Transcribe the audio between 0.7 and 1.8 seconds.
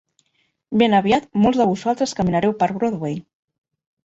Ben aviat molts de